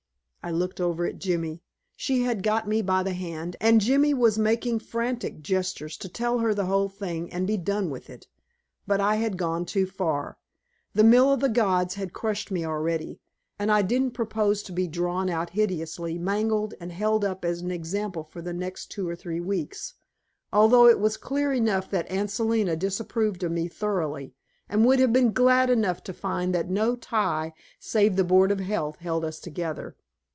[0.43, 1.61] I looked over at Jimmy.
[1.95, 6.39] She had got me by the hand, and Jimmy was making frantic gestures to tell
[6.39, 8.25] her the whole thing and be done with it.
[8.87, 10.39] But I had gone too far.
[10.95, 13.19] The mill of the gods had crushed me already,
[13.59, 17.69] and I didn't propose to be drawn out hideously mangled and held up as an
[17.69, 19.93] example for the next two or three weeks,
[20.51, 24.33] although it was clear enough that Aunt Selina disapproved of me thoroughly,
[24.67, 28.59] and would have been glad enough to find that no tie save the board of
[28.59, 29.95] health held us together.